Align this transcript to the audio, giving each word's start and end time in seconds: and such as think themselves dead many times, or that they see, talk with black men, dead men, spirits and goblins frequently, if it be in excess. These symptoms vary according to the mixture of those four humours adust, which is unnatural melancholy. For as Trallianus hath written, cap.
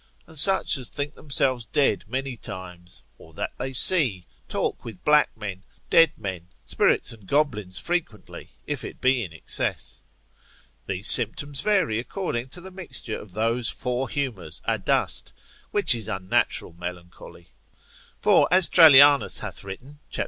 and 0.25 0.35
such 0.35 0.79
as 0.79 0.89
think 0.89 1.13
themselves 1.13 1.67
dead 1.67 2.03
many 2.07 2.35
times, 2.35 3.03
or 3.19 3.33
that 3.35 3.51
they 3.59 3.71
see, 3.71 4.25
talk 4.49 4.83
with 4.83 5.05
black 5.05 5.29
men, 5.37 5.61
dead 5.91 6.11
men, 6.17 6.47
spirits 6.65 7.11
and 7.11 7.27
goblins 7.27 7.77
frequently, 7.77 8.49
if 8.65 8.83
it 8.83 8.99
be 8.99 9.23
in 9.23 9.31
excess. 9.31 10.01
These 10.87 11.07
symptoms 11.07 11.61
vary 11.61 11.99
according 11.99 12.49
to 12.49 12.61
the 12.61 12.71
mixture 12.71 13.19
of 13.19 13.33
those 13.33 13.69
four 13.69 14.09
humours 14.09 14.59
adust, 14.65 15.33
which 15.69 15.93
is 15.93 16.07
unnatural 16.07 16.73
melancholy. 16.73 17.49
For 18.19 18.47
as 18.49 18.69
Trallianus 18.69 19.41
hath 19.41 19.63
written, 19.63 19.99
cap. 20.09 20.19